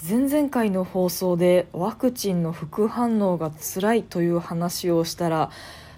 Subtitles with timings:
[0.00, 5.50] 前々回の放送でワクチンの副反応が辛いという話をしたら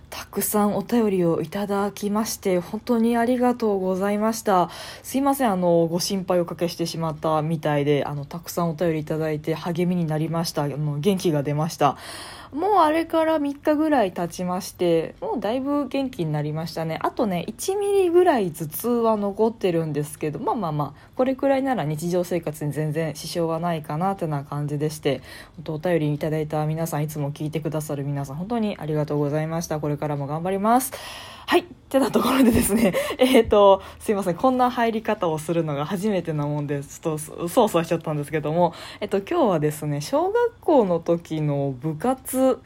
[0.09, 4.71] たくさんお便りをいただきまして本当にありがとうございました。
[5.03, 10.63] すいませんあのご心配をかけしてしまったみたいであのたくさんお便りいただいて励みになりました。
[10.63, 11.99] あの元気が出ました。
[12.53, 16.99] もうあれから3日ぐらい経ちましてもうだいぶ元気になりましたね。
[17.01, 25.23] あとね1ミリぐらい頭痛は残ってるんですけどまあまあまあこれくらいなら日常生活に全然支障はないかなってな感じでして
[25.67, 29.79] お便りいただいた皆さんいつも聞いてくださる皆さん本当にありがとうございました。
[29.79, 30.93] これからも頑張ります。
[31.51, 31.63] はい。
[31.63, 34.37] ってなところでですね、 えっ、ー、と、すいません。
[34.37, 42.61] こんな入り方をするのが初めてなもんで、ちょっと、そうそうしちゃったんですけども、えっ、ー、と、今日はですね、小学校の時の部活、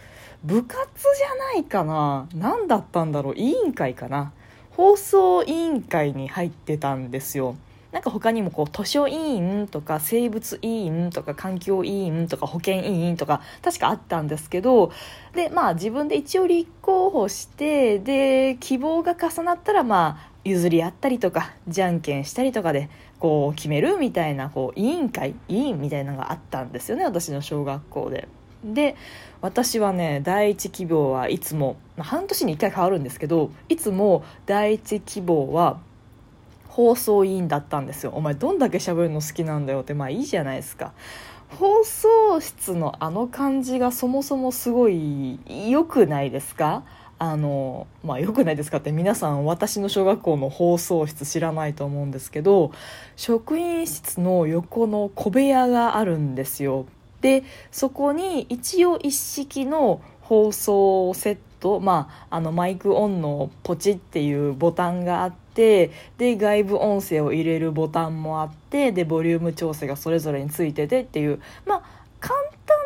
[0.44, 0.76] 部活
[1.16, 4.32] じゃないかな何だったんだろう委員会かな
[4.72, 7.56] 放送委員会に入ってたんですよ。
[7.94, 14.90] なんか他にもこう図書委員とか生物委員とか環境委員とか保健委員とか確かあったんですけど
[15.32, 28.26] でまあ自分で一応立候補してで希望が重なったらまあ譲り合ったりとかじゃんけんしたりとかでこう決めるみたいなこう委員会委員みたいなのがあったんですよね私の小学校で。
[28.64, 28.96] で
[29.40, 35.78] 私はね第一希望はいつも、まあ、半年に1回変わるんですけどいつも第一希望は
[36.74, 38.10] 放送委員だったんですよ。
[38.16, 39.94] お前どんだけ喋るの好きなんだよって。
[39.94, 40.92] まあいいじゃないですか。
[41.50, 46.82] 放送室のあの感じがそもそもすごい良くないですか？
[47.20, 48.90] あのまあ良くないですかって。
[48.90, 52.72] 皆さん私の小学校の放送室知らないと思うんですけど
[53.14, 56.86] 職員室の横の小部屋があるんですよ。
[57.20, 71.82] でそこに一応一式の放送セット、まあ、あのマイクオンのポチっていうボタンがあっててで外部音声を入れるボタンもあってでボリューム調整がそれぞれについててっていうまあ
[72.20, 72.34] 簡
[72.66, 72.76] 単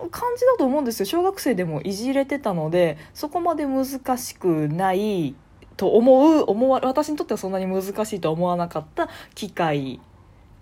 [0.00, 1.06] な感じだと思うんですよ。
[1.06, 5.34] 小学生でもいじれてたのでそこまで難しくない
[5.76, 10.00] と思う思わ私にとってはそんなに難しいとは思わなかった機械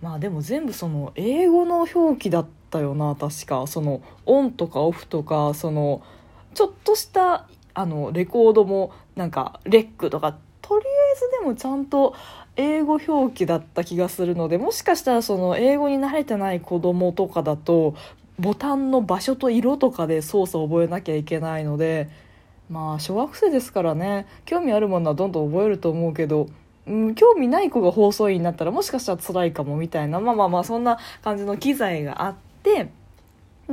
[0.00, 3.66] まあでも全部その英語の表記だったよな確か。
[3.66, 6.02] そのオンとかオフとかその
[6.54, 12.14] ちょっとしたあのレコードもなんかレックとかとりあえずでもちゃんと
[12.56, 17.94] 英語表記だった気がするのでもしかしたらその英語に慣れてない子供とかだと
[18.38, 22.08] ボタンの場所と色とかで操作を覚えなきゃいけないので
[22.68, 26.48] まあ小学生ですからね興味あるものはどんどん覚えると思うけど、
[26.86, 32.99] うん、興味ない子が放送員になったらもしかしたら辛いかもみたいなまあまあまあそんな感じの機材があって。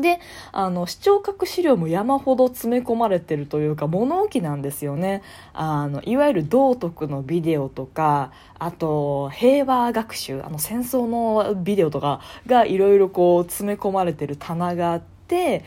[0.02, 0.20] で
[0.52, 5.22] あの視聴覚資料も山ほど詰め込まれてるというか物置なんですよね。
[5.54, 15.64] あのいわゆる道徳のビデオとかあと平和学習あの戦争のビデオとかがいろいろこう詰め込まれてる棚があって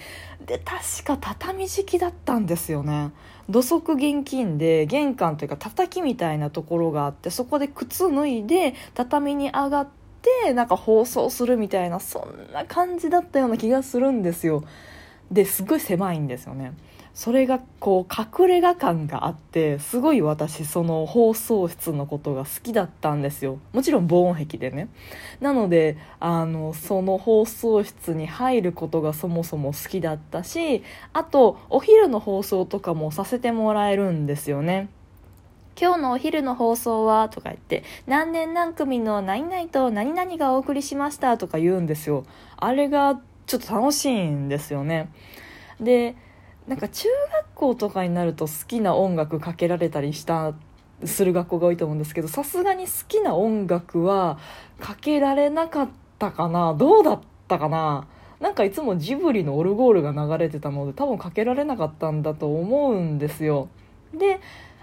[0.47, 3.11] で確か畳敷きだったんですよね。
[3.49, 14.65] 土足現金で玄関というか叩きみたいなところがあってそこで靴脱いで畳に上がってってなんか放送するみたいなそんな感じだったような気がするんですよ。
[15.31, 16.73] ですごい狭いんですよね。
[17.13, 23.59] それがこう隠れ家感があってすごい私その放送室のことが好きだったんですよ。
[23.73, 24.89] もちろん防音壁でね。
[25.41, 30.83] なのであのその放送室に入ることがそもそも好きだったし
[31.13, 34.89] あとお昼の放送とかもさせてもらえるんですよね。
[35.81, 42.27] 今日のお昼の放送はとか言って、何年何組の何々と何々がお送りしましたとか言うんですよ。
[42.59, 45.11] あれがちょっと楽しいんですよね。
[45.81, 46.17] で、
[46.69, 50.55] なんか中学校とかになると好きな音楽かけられたりした
[51.05, 54.39] する学校が多いと思うんですけどさすがに好きな音楽は
[54.79, 58.07] かけられなかったかなどうだったかな
[58.39, 63.69] なんかいつもジブリのオルゴールが流れてたので多分かけられなかったんだと思うんですよ
[64.15, 64.41] で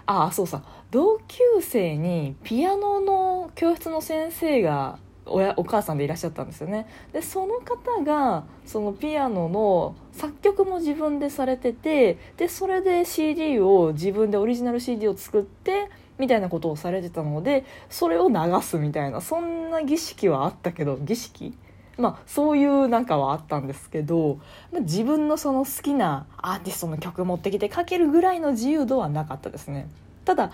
[0.08, 0.62] ああそうさ。
[0.90, 6.86] 同級生にピアノの教室の先生が親お母さんでいらっしゃったんですよね。
[7.12, 21.52] でその方がそのピアノの作曲も自分でされててでそれで CD を自分でオリジナル CD を作ってみたいなことをされてたのでそれを流すみたいなそんな儀式はあったけど儀式？
[21.98, 24.38] まあそういうなんかはあったんですけど
[24.72, 29.88] ま自分のその好きなアーティストの曲持ってきてかけるぐらいの自由度はなかったですね
[30.24, 30.52] ただ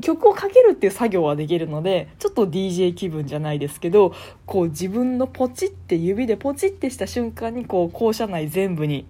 [0.00, 4.14] 曲をかけるっていう作業はできるのでちょっと DJ 気分じゃないですけど
[4.46, 9.06] こう自分のポチって指でポチってした瞬間にこう校舎内全部に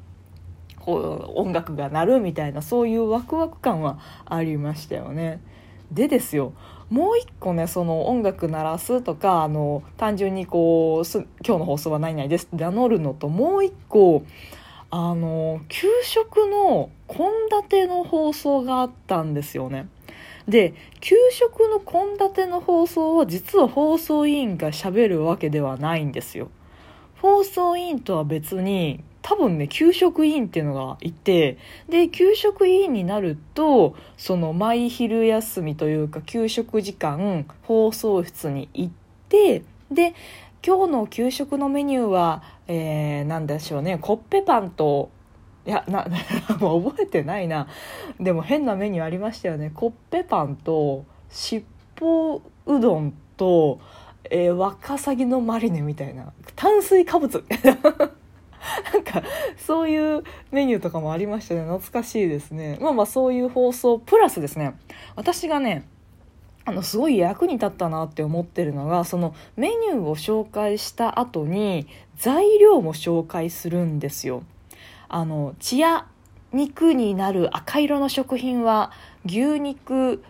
[0.80, 5.40] こう音楽が鳴るみたいなそういうワクワク感はありましたよね。
[5.92, 6.52] でですよ
[6.90, 11.08] もう一個ねその音楽鳴らすとかあの単純にこう
[11.46, 14.24] 今日の放送は何々ですって名乗るのともう一個
[14.90, 17.26] あの給食の献
[17.62, 19.88] 立の放送があったんですよね。
[20.46, 26.50] で給食の献立の放送は実は放送委員がしゃべるわけではないんですよ。
[27.22, 31.56] 放送委員とは別に多分ね給食委員っていうのがいて
[31.88, 38.92] で給食委員になるとその毎昼休みというか給食時間放送室に行っ
[39.28, 40.14] てで
[40.64, 45.10] 今日の給食のメニューは、えー、なんでしょうねコッペパンと
[45.66, 46.06] いやな
[46.58, 47.68] もう覚えてないな。
[48.18, 49.70] でも変なメニューありましたよね。
[49.72, 51.62] コッペパンとしっ
[51.94, 53.78] ぽうどんと、
[54.28, 56.32] えー、ワカサギのマリネみたいな。
[56.56, 57.44] 炭水化物。
[58.92, 59.22] なんか
[59.56, 61.62] そういうメニューとかもありましたね。
[61.62, 62.78] 懐かしいですね。
[62.80, 64.74] まあまあそういう放送プラスですね。
[65.16, 65.86] 私がね
[66.64, 74.44] あのすごい役に立ったなって思ってるのがそのメニューを紹介した後に材料も紹介するんですよ。
[75.08, 76.06] あの血や
[76.52, 78.92] 肉になる赤色の食品は
[79.24, 80.22] 牛肉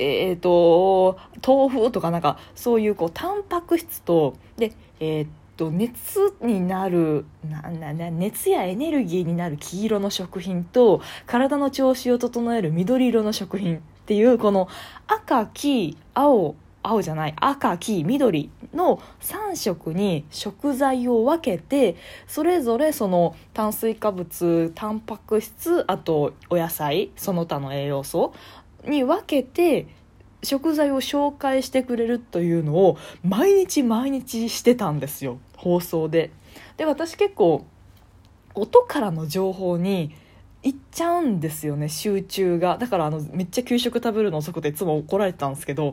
[0.00, 5.26] えーと、豆腐とかなんかそういうこうタンパク質とで、えー
[5.58, 14.68] と熱になるななな熱やエネルギーになる黄色の食品と体の調子を整える緑色の食品っていうこの
[15.08, 21.96] 赤黄青青じゃない赤黄緑の3色に食材を分けて
[22.28, 28.32] それぞれその炭水化物タンパク質あとお野菜その他の栄養素
[28.86, 29.88] に分けて
[30.44, 35.40] 食材を紹介してくれるというのを毎日毎日してたんですよ。
[35.58, 36.30] 放送で。
[36.76, 37.66] で私結構
[38.54, 40.14] 音からの情報に
[40.62, 45.92] 行っちゃうんですよね集中がだからあのめっちゃ給食食べるの遅くていつも怒られてたんですけど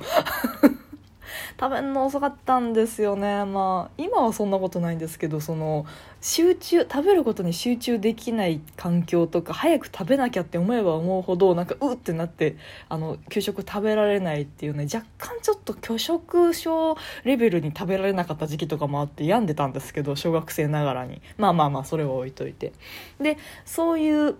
[1.59, 3.45] 食べるの遅かったんですよね。
[3.45, 5.85] まあ今はそんなことないんですけどその
[6.21, 12.57] 集中食べることに集中できない環境とか早く食べなきゃって思えば思うほどなんかうってなって
[12.89, 21.21] あの給食食べられないっていうね若干ちょっと拒食症レベルに食べられなかった時期とかもあって病んでたんですけど小学生ながらに。
[21.37, 22.73] まあまあまあそれは置いといて。
[23.19, 24.35] でそういう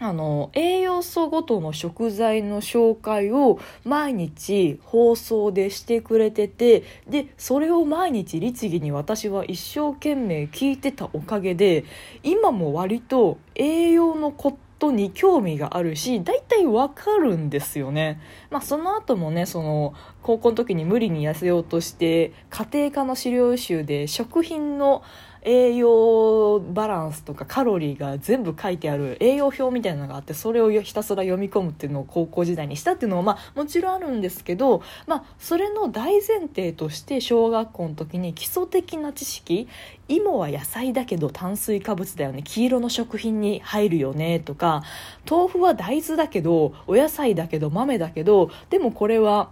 [0.00, 11.84] あの栄養素ごとの食材の紹介を毎日放送でしてくれててでそれを毎日律儀に私は一生懸命聞いてたおかげで
[12.24, 18.20] 今も割と栄養のことに興味があるし大体わかるんですよね。
[18.50, 25.02] まあ、その後もねその高校の時に無理に痩せようとして家庭科の資料集で食品の
[25.44, 39.68] 栄養バランスとかカロリーが全部書いてある栄養表みたいなのがあってそれをひたすら読み込むっていうのを高校時代にしたっていうのはまあもちろんあるんですけど、まあ、それの大前提として小学校の時に基礎的な知識
[40.08, 44.82] 芋は野菜だけど炭水化物だよね黄色の食品に入るよねとか
[45.30, 49.50] 豆腐は大豆だけどお野菜だけど豆だけどでもこれは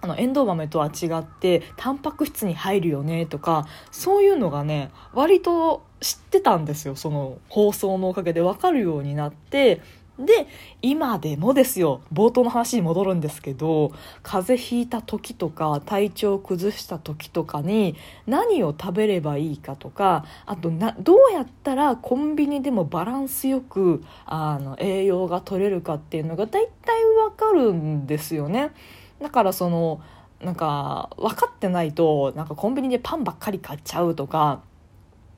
[0.00, 9.80] あのエンドウ豆とは違ってタンパク質に入るよねとかそういうのがね割と知ってたんですよその放送のおかげで分かるようになって
[10.18, 10.48] で
[10.82, 13.92] 今でもですよ冒頭の話に戻るんですけど
[14.24, 17.94] 風邪ひいた時とか体調を崩した時とかに
[18.26, 28.72] 何を食べればいいかとかあとなどうやったらコンビニでもバランスよくあの栄養が取れるかっていうのが大体わかるんですよね。
[29.20, 30.00] だからその
[30.40, 34.62] なんか分かってないとなんかコンビニでパンばっかり買っちゃうとか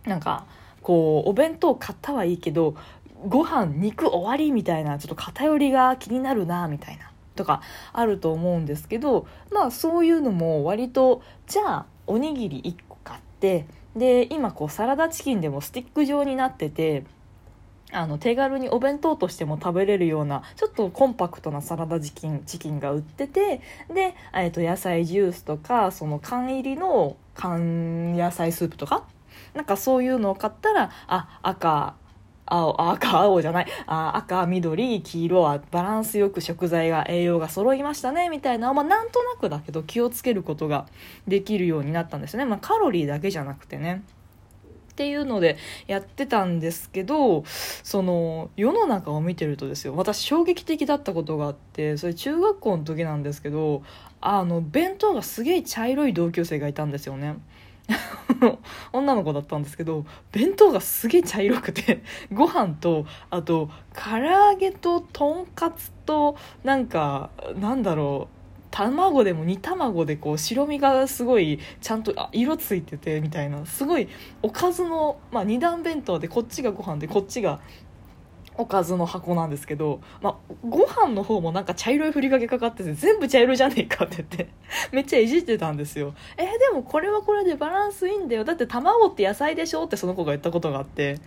[0.05, 0.45] なんか
[0.83, 2.75] こうお弁当買ったはいいけど
[3.27, 17.05] ご飯肉終わりみたいなちょっと偏りが気になるなみたいなとかあると思うんですけどまあそういうのも割とじゃあおにぎり1個買ってで今こうサラダチキンでもスティック状になってて
[17.93, 23.61] あの手軽にお弁当としても食べれるようなちょっとコンパクトなサラダチキンチキンが売ってて
[23.93, 29.05] で、えー、と野菜ジュースとかその缶入りの缶野菜スープとか？
[29.55, 31.95] なんかそういうのを買ったらあ赤
[32.47, 33.67] 青赤青じゃない。
[33.87, 40.87] あ赤緑黄色はバランスよく食材が栄養が揃いましたねみたいな、まあ、なんとなくだけど気をつけることが
[41.29, 44.03] できるようになったんですね、まあ、カロリーだけじゃなくてね。
[45.01, 53.83] っていうのでやってたんですけどその世の中を見てるとですよ私衝撃的だったことがあってそれ中学校の時なんですけど
[54.21, 57.37] あの弁当がすげえ茶色い同級生がいたんですよね。
[58.93, 68.40] 女の子だったんですけど弁当がすげえ茶色くてご飯とあと唐揚げととんかつとなんかなんだろう
[68.71, 73.67] 卵でも煮卵でこう白身がすごいちゃんとあ色ついててみたいな。
[73.67, 74.09] すごい
[74.43, 77.61] おかずの、まあ、二段弁当でこっちがご飯でこっちが
[78.57, 84.49] おかずの箱なんですけど、まあ、ご飯の方もなんか茶色いふりかけかかってて全部茶色じゃねえかって言って
[84.93, 86.15] めっちゃいじってたんですよ。
[86.37, 88.45] えー、でもこれはこれでバランスいいんだよ。
[88.45, 91.19] だって卵って野菜でしょってその子が言ったことがあって。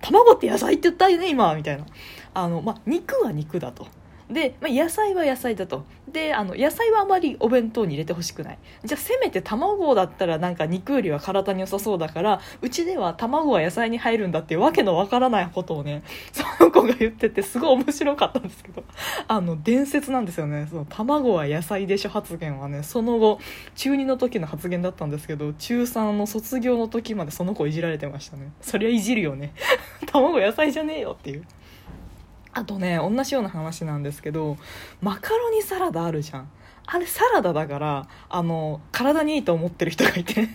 [0.00, 1.54] 卵って野菜って言ったよね今。
[1.54, 1.84] みたいな。
[2.32, 3.86] あの、まあ、肉は肉だと。
[4.30, 5.84] で、まあ、野菜は野菜だと。
[6.10, 8.58] であの野菜はあまりお弁当に入れてほしくない。
[8.84, 18.82] じゃあせめて卵だったらなんか肉よりは体に良さそうだからうちでは卵は野菜に入るんだってわけのわからないことをね その子が言っててすごい面白かったんですけど
[19.28, 20.66] あの伝説なんですよね。
[20.68, 22.82] その卵は野菜でしょ発言はね。
[22.82, 23.38] その後
[23.76, 28.52] 中2の時の発言だったんですけど中3の卒業の時までその子いじられてましたね。
[28.60, 29.52] そりゃいじるよね。
[30.06, 31.44] 卵野菜じゃねえよっていう。
[32.52, 34.56] あとね同じような話なんですけど
[35.00, 36.50] マカロニサラダあるじゃん。
[36.86, 40.48] あれサラダだからあの体にいいと思ってる人がいて。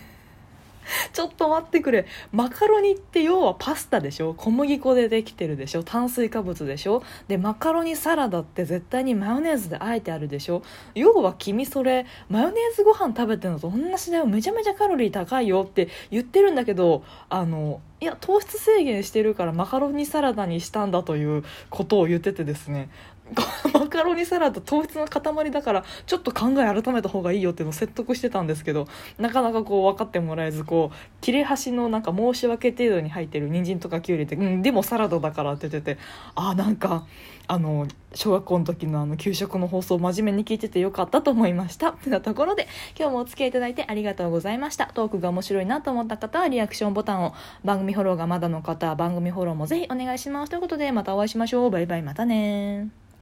[1.12, 2.06] ちょっと待ってくれ。
[2.32, 4.34] マカロニって要はパスタでしょ？
[4.34, 5.82] 小麦粉でできてるでしょ？
[5.82, 7.02] 炭水化物でしょ？
[7.28, 10.62] でマカロニサラダって絶対にマヨネーズであえてあるでしょ？
[10.94, 14.26] 要は君それマヨネーズご飯食べてるのと同じだよ。
[14.26, 22.90] めちゃめちゃカロリー高いよって言ってるんだけどあのいや糖質制限してるからマカロニサラダにしたんだということを言っててですね。
[23.72, 28.86] マカロニサラダ糖質の塊だからちょっと考え改めた方がいいよっていうのを説得してたんですけど
[29.18, 36.00] なかなかこう分かってもらえずこう切れ端のなんか申し訳程度に入ってる人参とかきゅうりってうんでもサラダだからって言ってて
[36.34, 37.04] あなんか
[37.48, 41.90] あの小学校の時のあの給食の放送真面目に聞いててよかったと思いました。
[41.90, 42.66] ってなところで
[42.98, 44.86] 今日もお付き合いいただいてありがとうございました。
[44.86, 50.50] トークが面白いなと思った方はリアクションボタンを番組フォローがまだの方は番組フォローもぜひお願いします。
[50.50, 51.70] ということでまたお会いしましょう。
[51.70, 53.06] バイバイまたね